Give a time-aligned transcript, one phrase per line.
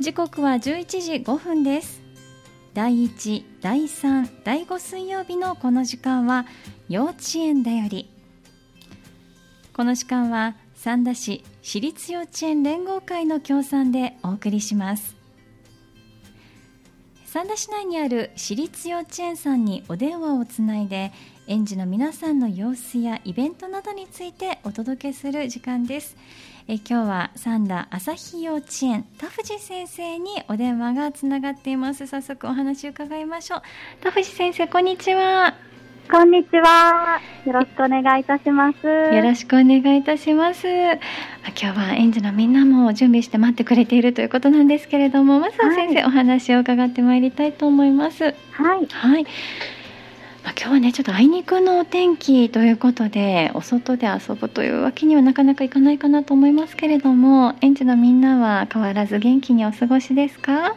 [0.00, 2.00] 時刻は11時5分です。
[2.72, 6.46] 第1第3第5水曜日のこの時間は
[6.88, 8.08] 幼稚園だより。
[9.72, 15.16] この時間は三田市私立幼稚園連合会の協賛でお送りします。
[17.26, 21.12] 三田市内にある私立幼稚園さんにお電話をつないで
[21.48, 26.16] 園児の皆さんの様子やイベントなどについてお届けする時間です。
[26.70, 33.62] え今日は三田朝日幼稚園田藤先生にお電話がつながっています早速お話を伺いましょう
[34.02, 35.54] 田藤先生こんにちは
[36.10, 37.20] こんにちは。
[37.44, 38.86] よろしくお願いいたします。
[38.86, 40.66] よろしくお願いいたします。
[40.66, 40.98] 今
[41.54, 48.24] 日は園児のみんなも準備して待ってくれているということなんですけれども、まずは先生、はい、お話を伺ってまいりたいと思います。
[48.24, 48.86] はい。
[48.86, 49.26] はい。
[50.48, 60.74] まあ、今日はねちょっとあいにくのお天気ということでお外で遊ぶというわけにはなかなかいかないかなと思いますけれども園児のみんなは変わらず元気にお過ごしですか？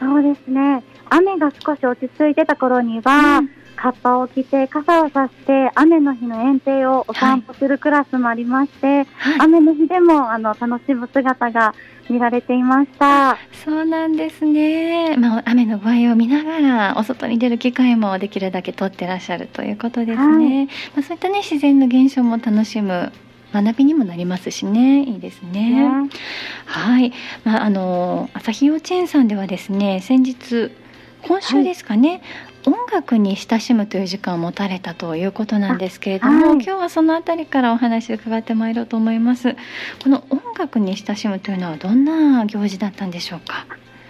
[0.00, 0.82] そうですね。
[1.10, 9.06] 雨が少し落ち着いてた頃には、うんカッパを着て傘をさして雨の日の園庭をお散歩するクラスもありまして、はい、
[9.38, 11.74] 雨の日でもあの楽しむ姿が
[12.10, 13.38] 見られていました。
[13.64, 23.12] そうなんですね、まあ、雨の具合を見ながらお外に出る機会もできるだけ取ってらっしゃるということですね、はい、まあ、そういったね自然の現象も楽しむ
[23.52, 25.04] 学びにもなりますしね。
[25.04, 26.10] いいですね、ね。
[26.66, 27.12] はい、
[27.44, 30.72] まあ、あの朝日幼稚園さんではですね先日
[31.22, 32.22] 今週ですかね、
[32.68, 39.56] 音楽に親しむという時間を持たれたということなんですけれども、はい、今日はそのあたりからお話を伺ってまいろうと思います。
[40.02, 43.66] この音楽に親しむというのはどんな行事だったんでしょうか？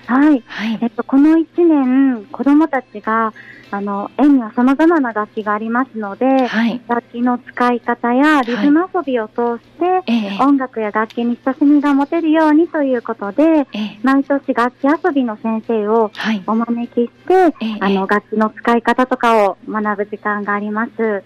[0.06, 3.32] はい、はい、えっと、この1年子どもたちが
[3.70, 16.10] あの園にはさまざまな楽器がありますので、はい、楽器の使い方やリズム遊びを通して、はい、音楽や楽器に親しみが持てるようにということで、えー、毎年楽器遊びの先生を
[16.46, 21.22] お招きして、はい、あの楽器の使い方とかを学ぶ時間があります。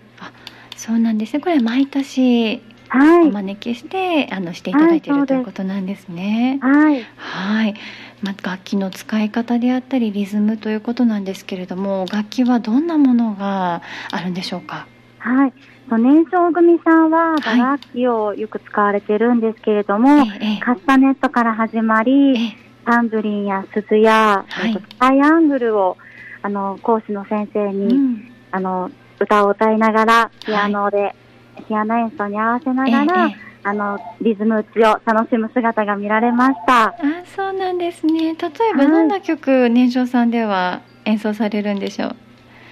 [0.77, 1.41] そうなんですね。
[1.41, 2.61] これ毎年
[2.95, 6.59] お招きして、あのしていただいている、ということなんですね。
[6.63, 7.03] はい。
[7.17, 7.75] はい。
[8.23, 13.83] まあ、楽器の使い方であったりリズムということなんですけれども楽器はどんなものが
[14.13, 14.87] あるんでしょうか？
[15.19, 15.53] はい。
[15.91, 25.97] 年少組さんは打楽器をよく使われてるんですけれども、はい、カスタネットから始まり、タンブリンや鈴や、はい、トライアングルを
[26.43, 31.15] あの講師の先生に、うん、あの歌を歌いながらピアノで、はい、
[31.69, 36.87] ピアノ演奏に合わせながら、ええあのリズム打ちを楽しむ姿が見られました。
[36.87, 38.35] あそうなんですね。
[38.35, 42.17] 例えばどんな曲、はい、年少さんでは演奏されるんでしょう？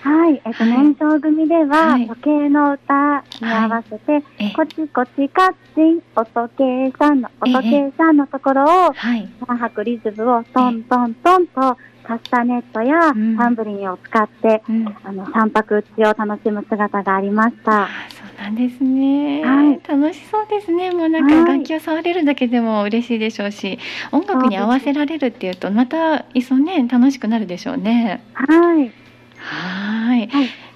[0.03, 11.79] はい、えっと、はい、年少組では、時計の歌に合わせて、はい、こちこちかっちん、お時計さんの、お時計さんのところを、はい、3拍リズムをトントントンと、
[12.11, 17.89] カスタネットやタンブリンを使って、うん、あの、三拍打ちを楽しむ姿がありました。
[18.37, 20.91] なんですね、はい、楽しそうですね。
[20.91, 23.79] もうなんか楽器を触れるだけでも嬉しいでしょうし、
[24.11, 28.25] はい、音楽に合わせられるっていうとまたいっそね楽しくなるでしょうね。
[28.33, 28.47] は
[28.77, 28.93] い。
[29.37, 30.29] はい。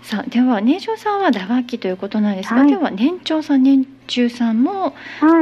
[0.05, 4.95] さあでは年長さんは打楽器ということなんですが、はい、では年長さん年中さんも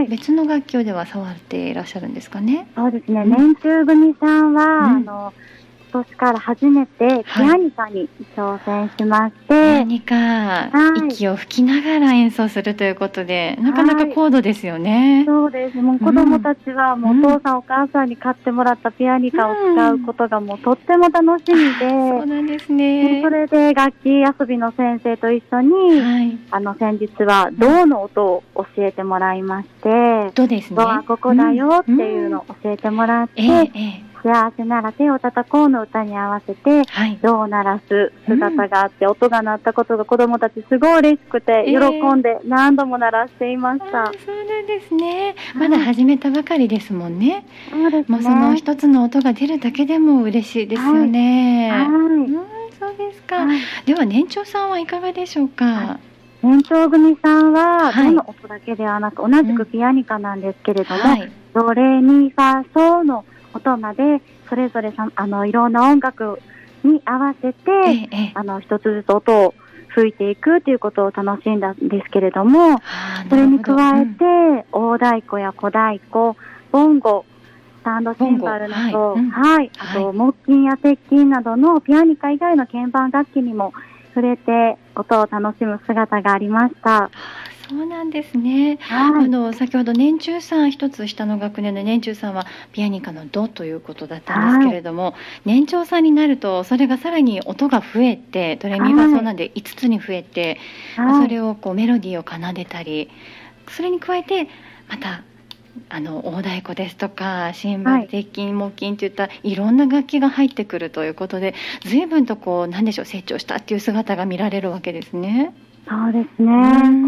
[0.09, 5.62] 別の楽器をでは触っていらっしゃるんですかね、そうですね、年中組さんは、うん、あの今
[5.93, 10.71] 年から初めてピアニカに挑戦しまして、はい、ピアニカ、は
[11.05, 15.77] い、息を吹きながら演奏するということでなかなか高度ですよね、はい、そうです。
[15.77, 23.21] もう子供たちはもうお父さん、お母さんに買ってもらったピアニカを使うことがもうとっても楽しみで、そうなんですね。
[23.23, 30.77] それで楽器遊びの先生と一緒に、はい、あの先日は銅の音を教えてもらいまして、銅ですね。
[30.77, 34.03] 銅はここだよっていうのを教えてもらって、うんえーえ。
[34.09, 43.89] ー幸せなら手を叩こうの歌に合わせて、はい、銅を鳴らす姿があって、うん、音が鳴ったことが子供たちすごい嬉しくて、喜んで何度も鳴らしていました。
[43.89, 45.35] そうなんですね。
[45.55, 47.45] まだ始めたばかりですもんね。
[47.71, 48.17] そうですね。
[48.17, 51.71] もうその一つの音が出るだけでも嬉しいですよね。
[51.71, 51.81] はい。
[51.81, 52.35] はい、うん、
[52.79, 53.47] そうですか。
[53.87, 55.99] では年長さんはいかがでしょうか？
[56.43, 66.41] 年長組さんは、どの音だけではなく、同じくピアニカなんですけれども、はい、ドレミファソの音までそれぞれさあのいろんな音楽
[66.85, 69.55] に合わせて、ええ、あの一つずつ音を
[69.95, 72.81] 吹いていくということを楽しんだんですけれども、
[73.29, 74.25] それに加えて、
[74.73, 76.39] うん、大太鼓や小太鼓、
[76.71, 77.25] ボンゴ、
[77.81, 83.73] スタンドシンバルなど、はい、はい、あと、木琴や鉄琴などのピアニカ以外の鍵盤楽器にも
[84.15, 87.11] 触れて音を楽しむ姿がありました。
[87.69, 95.15] そうなんですね、はい、あの先ほど年中さん一つ下の学年の年中さんはピアニカの「ド」ということだったんですけれども、はい、
[95.47, 100.59] 年長さんになるとそれがさらに音が増えてドレミファソなんで5つに増えて、
[100.97, 103.09] はい、それをこうメロディーを奏でたり
[103.69, 104.49] それに加えて
[104.91, 105.23] また
[105.89, 111.55] あの大太鼓ですとか新聞鉄筋木琴といったいろんな楽器が入ってくるということで
[111.85, 115.55] 随分とこう何でしょう成長したっていう姿が見られるわけですね。
[115.89, 116.53] そうですね。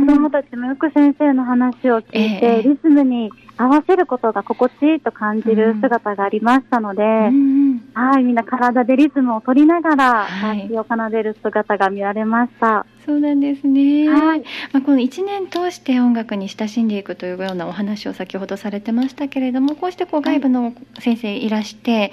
[0.07, 12.87] 子供たちもよく先生の話を聞いて、えー、リズムに合わせることが心地いいと感じる姿がありましたので、うんはい、みんな体でリズムを取りながら、楽器を奏でる姿が見られました。
[13.07, 14.09] そうなんですね。
[14.09, 14.41] はい、
[14.73, 22.13] まあ、この1年通して音楽に親しんでいくというようなお話を先ほどされてましたけれども、こうしてこう外部の先生いらして、はい、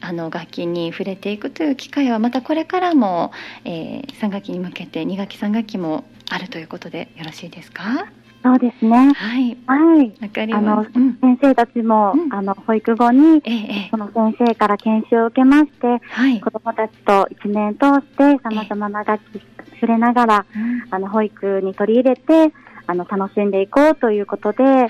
[0.00, 3.32] あの楽器に触れていくという機会はまたこれからも、
[3.64, 8.06] えー、3学期に向けて2学期3学期もあるということでよろしいですか？
[8.42, 9.12] そうですね。
[9.12, 9.56] はい。
[9.66, 10.12] はい。
[10.20, 10.62] わかります。
[10.62, 19.40] あの、うん、先生たちも、うん、あの、保育後に、ええ、その先生から研修を受けまして、はい、子供たちと一年通して様々な楽器
[19.74, 22.52] 触れながら、うん、あの、保育に取り入れて、
[22.86, 24.88] あの楽しんでいこうということで、はい、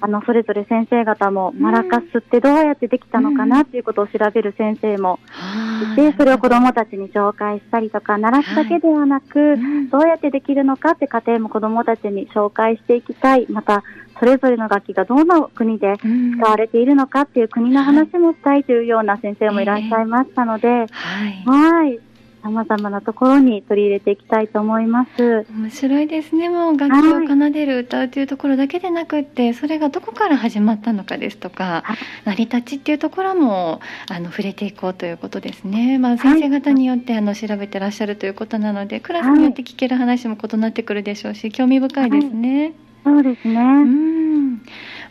[0.00, 5.18] あのそれぞれ先生方もマラカスってどうやってできたのかなっていうことを調べる先生も
[5.92, 9.56] いて、それを子どもたちに紹介したりとか習すだけではなく、
[9.90, 13.46] どうやってできるのかって家庭も子どもたちに紹介していきたい。
[13.50, 13.82] また
[14.18, 20.88] それぞれの楽器がどの国で使われているのかっていう国の話もしたいというような先生もいらっしゃいましたので、はい、
[21.44, 22.00] はい
[22.44, 25.46] さまざまなところに取り入れていきたいと思います。
[25.50, 26.50] 面白いですね。
[26.50, 31.84] もう楽器を奏でる、歌うというところだけでなくってそれがどこから始まったのかですとか、
[32.26, 33.80] 成り立ちっていうところも
[34.10, 42.74] あの触れていこうということですね、まあ、先生方によってあの調べてらっしゃるということなのでクラスによって聞ける話も異なってくるでしょうし興味深いですね。
[43.04, 43.60] そうですね。
[43.60, 44.62] うん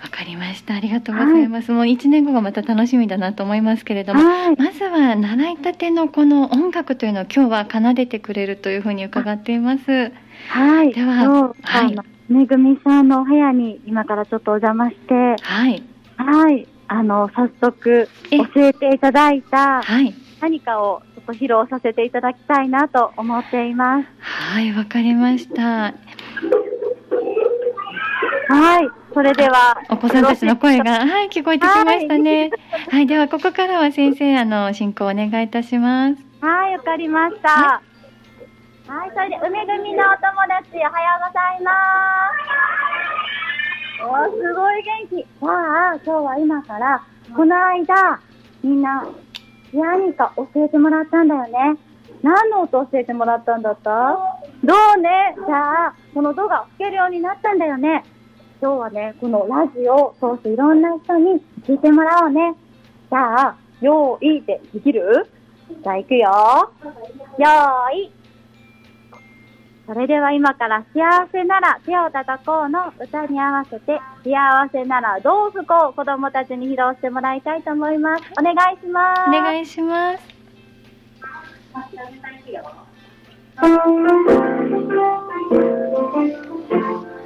[0.04, 0.76] わかりました。
[0.76, 1.72] ありがとうございます。
[1.72, 10.12] はい、もう1年後がまた楽しみだなと思いますけれども、はい、まずは習いたてのこの音楽というのを今日は奏でてくれるというふうに伺っています。
[10.50, 10.94] はい。
[10.94, 11.96] では、はい。
[12.28, 15.84] めぐみさんのお部屋に今からちょっとお邪魔して、はい。
[16.18, 16.68] はい。
[16.90, 20.14] あの、早速教えていただいた、はい。
[20.42, 24.08] 何かをちょっと披露させていただきたいなと思っています。
[24.20, 25.94] はい、わかりました。
[28.54, 28.90] はい。
[29.14, 29.82] それでは。
[29.90, 32.52] お子さんたちの声が、はい、聞こえてきましたね。
[32.72, 36.24] はい、はい、では、ここからは先生、あの、進行お願いいたします。
[36.40, 37.50] はい、わかりました。
[37.50, 37.82] は
[38.88, 41.72] い、はい、それで、梅組のお友達、おはようございま
[44.00, 44.06] す。
[44.06, 45.24] おすごい元気。
[45.40, 47.02] さあ、今日は今から、
[47.36, 48.20] この間、
[48.64, 49.06] みんな、
[49.74, 51.76] 何か教えてもらったんだよね。
[52.22, 53.90] 何の音教えてもらったんだった？
[54.64, 55.36] どうね？
[55.46, 58.04] じゃあ、このドが吹けるようになったんだよね。
[58.64, 62.56] 今日はね、このラジオを通していろんな人に聞いてもらおうね。
[63.10, 65.28] じゃあ、用意でできる？
[65.84, 66.72] じゃあ行くよ。
[67.38, 67.46] 用
[67.92, 68.10] 意。
[69.86, 78.24] それでは今から幸せなら手を叩こうの歌に合わせて幸せならどう吹こう子供たちに披露してもらいたいと思います。
[78.40, 79.22] お願いします。
[79.28, 80.24] お願いします。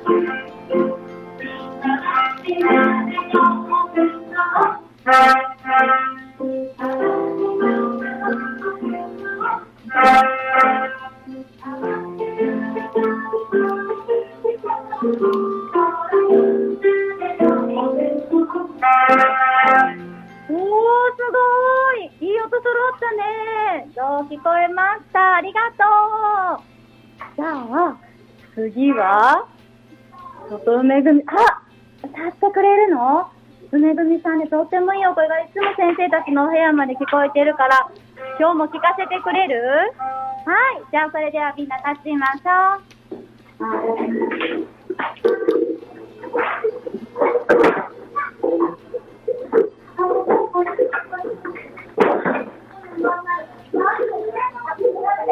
[36.38, 37.90] のお部屋まで聞こえてるから、
[38.40, 39.58] 今日も聞かせてくれる？
[40.46, 40.86] はい。
[40.92, 43.66] じゃあ、それではみんな立ちましょう。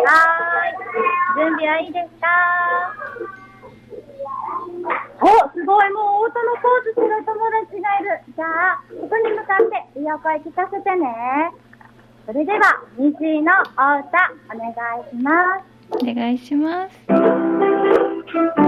[0.06, 0.32] は
[0.66, 0.74] い。
[1.38, 2.26] 準備はいいですか？
[5.22, 5.90] お、すごい。
[5.92, 8.25] もう音のポーズする友達がいる。
[8.36, 9.58] じゃあ、ここに向かっ
[9.94, 11.52] ていいお声聞かせてね。
[12.26, 14.74] それでは、虹のお歌、お願い
[15.10, 15.64] します。
[15.92, 18.65] お願いします。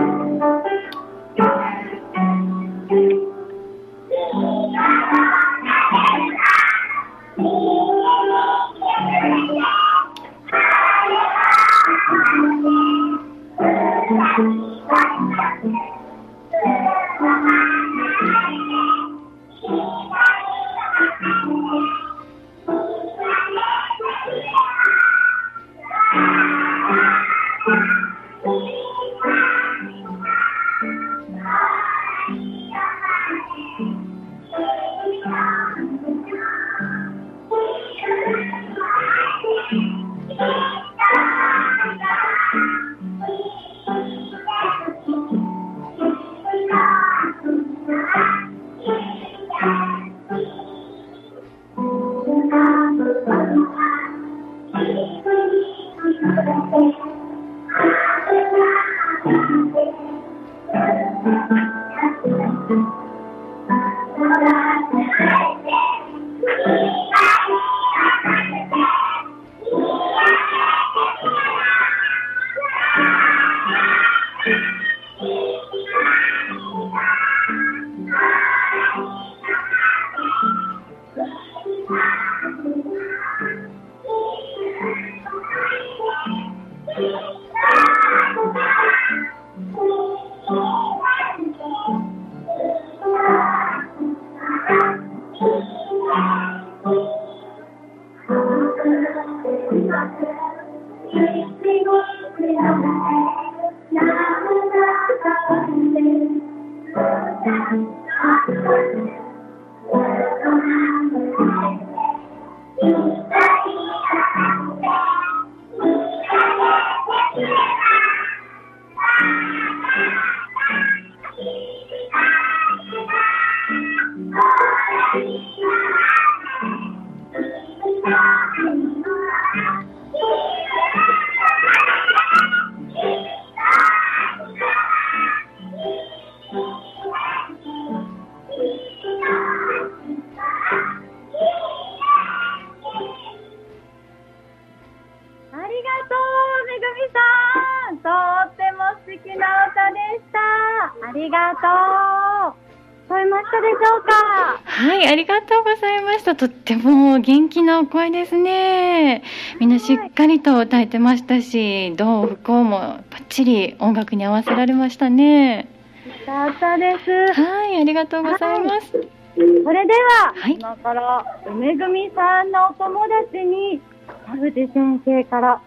[157.88, 159.24] 声ですね。
[159.60, 165.68] みんなしっかりと歌えてましたし、どう不幸もバッチリ音楽に合わせられましたね。
[166.06, 167.42] よかったです。
[167.42, 168.98] はい、ありがとうございます。
[168.98, 173.82] はい、それでは、はい、今から梅組さんのお友達に
[174.26, 175.62] 田口先生から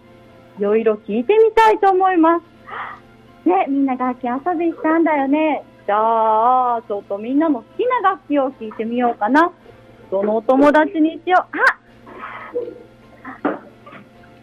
[0.59, 3.49] いろいろ聞いてみたいと思います。
[3.49, 5.65] ね、みんな楽器遊びしたんだよね。
[5.87, 9.51] じゃあ、ちょっとみんなの好きな楽器を聞いてみようかな。
[10.11, 11.57] そのお友達にしよう。
[11.57, 11.80] あ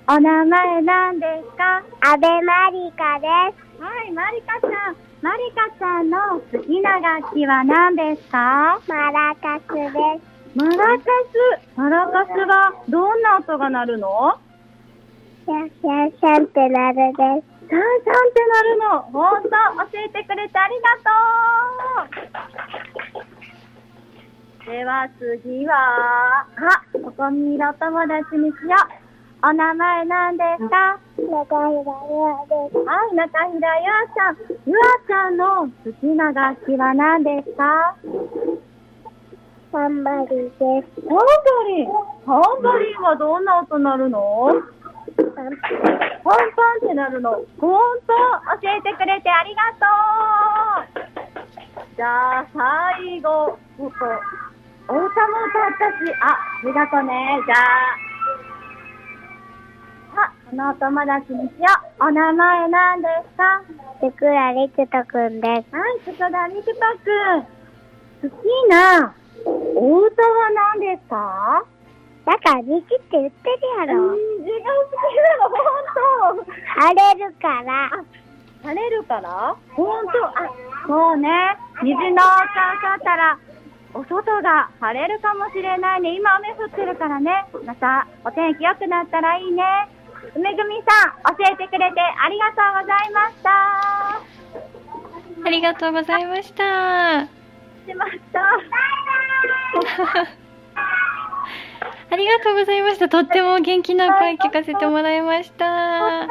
[0.09, 1.83] お名前なんですか？
[2.01, 3.81] 阿部まりかです。
[3.81, 4.95] はい、まりかちゃん。
[5.21, 8.79] まりかちゃんの好きな楽器は何ですか？
[8.87, 9.93] マラカスです。
[10.55, 11.75] マラカス。
[11.75, 14.39] マラカスはどんな音が鳴るの？
[15.45, 17.57] シャンシャンシャンってなるです。
[17.67, 19.01] シャンシャンってなるの。
[19.11, 19.55] ほんと、教
[19.99, 21.11] えてくれてありがと
[23.23, 23.36] う。
[24.67, 28.75] では次は、あ、ここにいるお友達にしよ
[29.41, 29.47] う。
[29.47, 30.99] お名前なんですか？
[31.15, 32.75] 中平ゆあです。
[32.83, 34.35] はい、中平ゆあちゃん。
[34.67, 35.71] ゆあちゃんの好
[36.01, 37.95] きな楽器は何ですか？
[39.71, 40.59] タンバリンです。
[40.59, 41.23] タンバ
[41.63, 41.87] リン
[42.25, 44.51] タンバリンはどんな音鳴るの？
[45.15, 45.55] パンパン
[46.83, 47.31] ってなるの？
[47.57, 48.11] ほんと？
[48.61, 49.87] 教えてくれてありがと
[51.03, 51.07] う
[51.95, 53.95] じゃあ、最後、ちょっと、
[54.89, 57.39] お歌も歌ったし、あ、ありがとうね。
[57.45, 57.55] じゃ
[60.15, 61.67] あ、あ、このお友達にしよ
[61.99, 62.05] う。
[62.05, 63.61] お名前なんですか？
[63.99, 65.75] つくらりくとくんです。
[65.75, 66.71] はい、つくらりくと
[67.03, 67.11] く
[68.29, 68.29] ん。
[68.29, 69.13] 好きな
[69.75, 71.65] お歌は何ですか？
[72.25, 74.15] だから虹って言ってるやろ。
[74.15, 75.55] 虹が好きなの、ほ
[76.35, 76.51] んと。
[76.79, 77.91] 晴れるから。
[78.63, 79.55] 晴れるから？
[79.75, 80.11] ほんと。
[80.25, 80.31] あ、
[80.87, 81.29] そうね。
[81.83, 82.23] 虹の音が
[82.95, 83.37] ったら、
[83.93, 86.15] お外が晴れるかもしれないね。
[86.15, 87.45] 今雨降ってるからね。
[87.65, 89.63] またお天気良くなったらいいね。
[90.35, 93.49] 梅組さん、教えてくれてありがとうございました。
[95.45, 97.27] ありがとうございました。
[97.87, 98.41] しました。
[102.09, 103.09] ありがとうございました。
[103.09, 106.27] とっても元気な声聞かせてもらいました。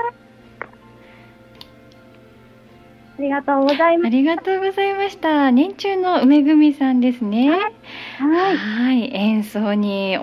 [3.19, 4.07] ありがとうございます。
[4.07, 5.51] ありがとうございました。
[5.51, 7.51] 年中の梅組さんですね。
[7.51, 7.57] は
[8.53, 8.57] い。
[8.57, 10.19] はい演奏に、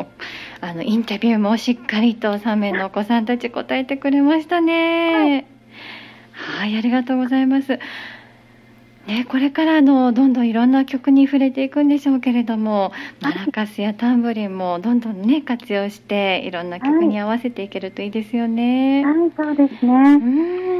[0.61, 5.11] あの、インタビューもしっかりと3名のお子さんたち答えてくれましたね。
[5.11, 5.45] はい、
[6.31, 7.79] はい、ありがとうございます。
[9.07, 19.03] ね、これからのどんどんいろんな曲に触れていくんでしょうけれどもマラカスやタンブリンもどんどんね活用していろんな曲に合わせていけるといいですよね。
[19.03, 19.91] はい、はい、そうですね。
[19.91, 20.17] う
[20.69, 20.72] ん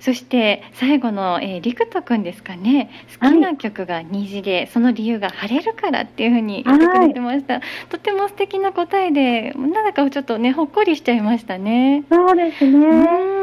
[0.00, 2.90] そして最後の、えー、リクト君ですかね
[3.20, 12.04] 好きな曲が虹で、はい、その理由が晴れるからっていうふうに言ってくれてました、はい、とても素敵な答えでなんだかちょっとねほっこりしちゃいましたね。
[12.10, 12.86] そうですね。
[12.86, 13.42] うん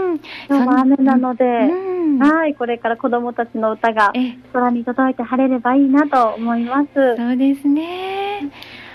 [0.49, 4.11] 今日は雨なので、はい、これから子供たちの歌が
[4.53, 7.15] 空に届いて晴れればいいなと思います。
[7.15, 8.49] そうですね。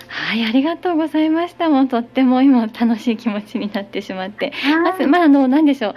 [0.07, 1.69] はい、ありがとうございました。
[1.69, 4.53] もうとっても今楽しい気持ちになってしまって、
[4.83, 5.95] まずまああの何でしょう。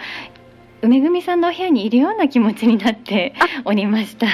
[0.82, 4.26] 梅組さんのお部屋にいるような気持ちになっておりました。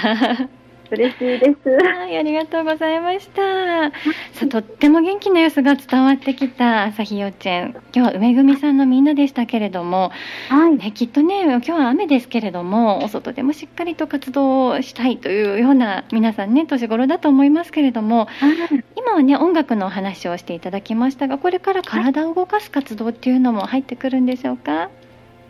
[0.91, 1.69] 嬉しいです。
[1.71, 3.91] はい、ありがとうございました。
[4.35, 7.71] さとっても元気な様子が伝わってきた朝日幼稚園。
[7.95, 10.13] 今日は梅組さんのみんなでしたけれども、
[10.51, 24.91] はい、ね、きっとね、今日は雨ですけれども、お外でもしっかりと活動したいというような皆さんね、年頃だと思いますけれども、はい、今はね、音楽のお話をしていただきましたが、これから体を動かす活動っていうのも入ってくるんでしょうか？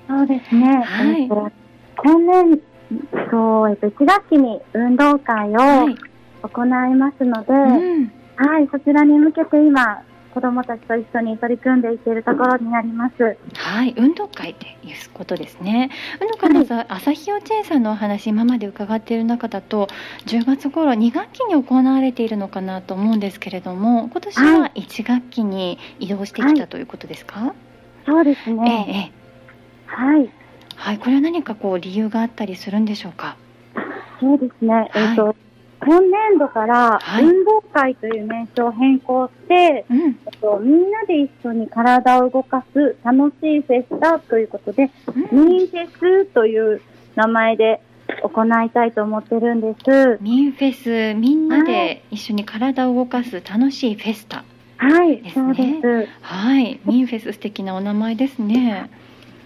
[0.08, 0.82] そうですね。
[0.82, 1.26] はい。
[1.26, 2.62] 今年
[3.30, 5.88] そう、えっと、1学期に運動会を
[6.42, 10.02] 行いますので、はいうん、はい、そちらに向けて今、
[10.34, 13.36] 子どもたちと一緒に取り組んでいけるところになります。
[13.54, 15.90] はい、運動会っていうことですね。
[16.20, 19.88] 運動会のさ、はい、朝日幼稚園さんのお話、今まで伺っている中だと、
[20.26, 27.52] 10月頃2学期に行われているのかなと思うんですけれども、今年は1学期に移動してきたということですか、はい、
[28.04, 28.86] そうですね。
[28.88, 29.23] ええ、
[29.94, 30.30] はい。
[30.76, 33.36] はい、これは何かこう理由があったりするんでしょうか？
[34.20, 34.90] そうですね。
[34.94, 35.36] えっ、ー、と、
[35.80, 44.90] 今年度から運動会という名称を変更して、はい、うんと、みんなで一緒に体を動かす楽しいフェスタということで、
[45.32, 46.80] うん、ミンフェスという
[47.14, 47.80] 名前で
[48.22, 50.18] 行いたいと思ってるんです。
[50.20, 54.44] ミンフェス、みんなで一緒に体を動かす楽しいフェスタ、
[54.78, 56.08] はい、そうです。
[56.20, 58.90] はい、ミンフェス素敵なお名前ですね。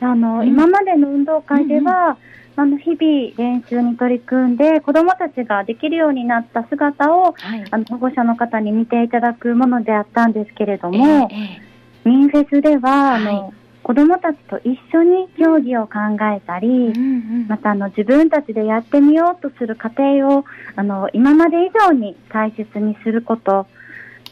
[0.01, 2.17] あの、うん、今までの運動会では、
[2.57, 2.99] うん、あの日々
[3.37, 13.53] 練習に取り組んで子どもたちができるようになった姿を、はい、あの保護者の方に見ていただくものであったんですけれども、えーえー、ミンフェスでは、あの、はい。
[13.89, 15.99] 子どもたちと一緒に競技を考
[16.37, 20.45] えたり、うんうん、またあの自分たちでやってみようとする過程を
[20.77, 23.67] あの今まで以上に大切にすること、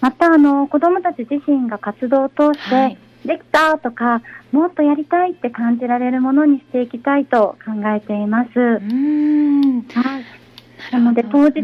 [0.03, 8.49] またあの子どもたち自身が活動を通して、はい、できたとか、もっとやりたいって感じられるものにしていきたいと考えています。
[8.59, 10.25] うんはい
[10.93, 11.63] なので当日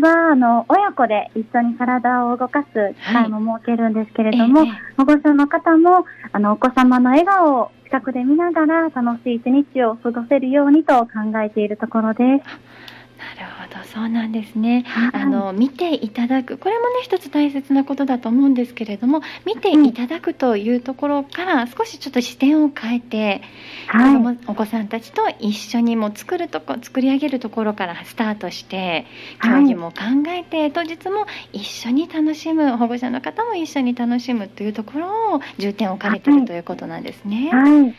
[0.00, 11.08] は、あの親子で一緒に体を動かす機会も設けるんですけれども、はい、保護者の方もあのお子様の笑顔を近くで見ながら楽しい一日を過ごせるようにと考
[11.44, 12.93] えているところです。
[13.36, 23.42] なるほどそうなんですね、はい、あの見ていただくこれもね一つ大切なことだと思うんですけれども見ていただくというところから少しちょっと視点を変えて、
[23.88, 29.06] はい、お子さんたちと一緒にも作るとこ作り上げるところからスタートして
[29.42, 36.34] 競技も考えて、はい、当日も一緒に楽しむ保護者の方も一緒に楽しむというところを重点を置かれてい。
[36.34, 37.50] るということなんですね。
[37.50, 37.82] はい。
[37.82, 37.94] わ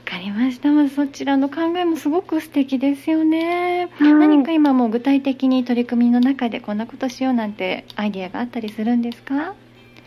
[0.00, 0.70] かりました。
[0.70, 3.88] まずそちらの考えもすごく素敵ですよね。
[3.98, 9.54] はい、何か今も具体的に取り組みの中でこんなことしようなんてアイディアがあったりするんですか？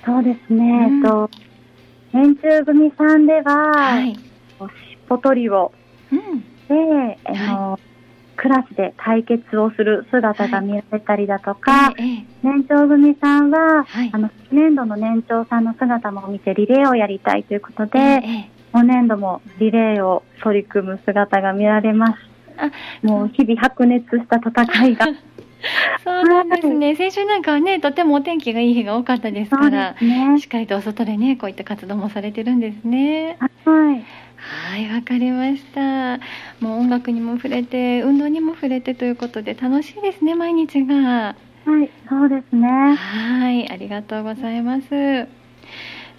[0.05, 0.87] そうですね。
[0.89, 1.29] うん、と
[2.11, 4.19] 年中組さんでは、はい、しっ
[5.07, 5.71] ぽ取りを、
[6.11, 7.81] うん、で、あの、はい、
[8.35, 11.95] クラスで対決をする姿が見られたりだとか、はい。
[11.97, 23.05] ええ、年長組さんは、はい、あの年度の年長さんの姿も見てリレーをやりたいということで、え今年度もリレーを取り組む姿が見られます。
[23.05, 25.07] もう日々白熱した戦いが。
[26.03, 33.37] そうなんですね、はい、先週なんかはね、とてもお天気がいい日が多かったですから、ね、しっかりとお外でね、こういった活動もされてるんですね。
[33.39, 34.03] はい。
[34.35, 36.17] はい、わかりました。
[36.59, 40.95] もう音楽にも触れて、運動にも触れてということで、楽しいですね、毎日が。
[40.95, 41.35] は
[41.81, 42.67] い、そうですね。
[42.95, 45.27] はい、ありがとうございます。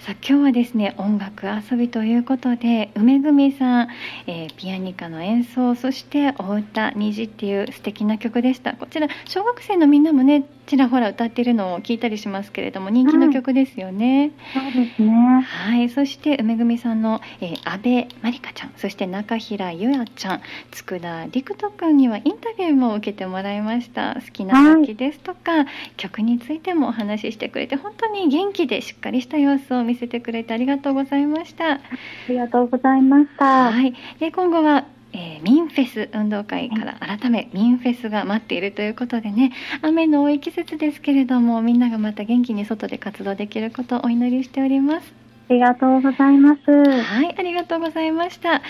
[0.05, 3.88] さあ今日はですね音楽遊びということで梅組さん、
[4.27, 8.75] えー、ピアニカの演奏そしてお歌虹っていう素敵な曲でした。
[8.75, 14.33] こちら小学生のみんなもねちらほら歌っているのを聞いたりしますけれども人気の曲ですよね。
[14.53, 15.12] はい、そうですね。
[15.42, 24.14] はい、そして梅組さんの、えー、安倍まりかちゃん、そして中平優也ちゃん、佃陸斗くんにはインタビューも受けてもらいました。
[24.14, 31.74] 好きな楽器ですとか、はい、曲についてもお話ししてくれて本当に元気でしっかりした様子を見せてくれてありがとうございました。
[31.74, 31.81] あ
[32.29, 33.70] りがとうございました。
[33.70, 45.14] はい、で今後はえー、ミンフェス運動会から改めミンフェスが待っているということでね雨の多い季節ですけれどもみんながまた元気に外で活動できることをお祈りしております。
[45.48, 46.70] ありがとうございます。
[46.70, 48.62] はいありがとうございました。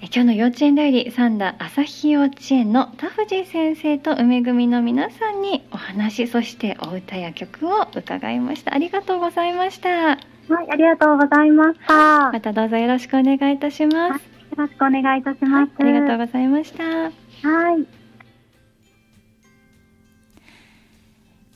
[0.00, 8.72] 今日の幼稚園代理三田朝日幼稚園の田藤先生と梅組の皆さんにお話そしてお歌や曲を伺いました。
[8.72, 9.88] ありがとうございました。
[9.88, 10.18] はい
[10.70, 12.30] ありがとうございました。
[12.32, 14.22] またどうぞよろしくお願いいたします。
[14.22, 15.72] よろしくお願いいたします。
[15.78, 16.84] ありがとうございました。
[16.84, 17.10] は
[17.78, 17.86] い。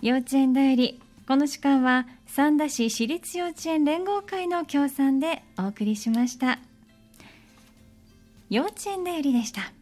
[0.01, 6.59] 幼稚園だより、この時間は三田市私立幼稚園連合会の協賛でお送りしました。
[8.49, 9.73] 幼稚園だよりでした。